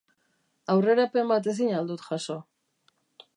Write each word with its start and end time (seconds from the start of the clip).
Aurrerapen 0.75 1.29
bat 1.33 1.49
ezin 1.53 1.77
al 1.81 1.93
dut 1.93 2.07
jaso? 2.09 2.39